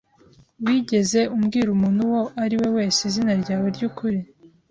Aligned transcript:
Wigeze 0.63 1.19
ubwira 1.35 1.67
umuntu 1.71 1.99
uwo 2.07 2.21
ari 2.43 2.55
we 2.61 2.67
wese 2.77 2.99
izina 3.09 3.31
ryawe 3.41 3.67
ryukuri? 3.75 4.19